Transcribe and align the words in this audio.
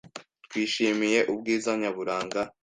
Twishimiye 0.45 1.19
ubwiza 1.31 1.71
nyaburanga. 1.81 2.41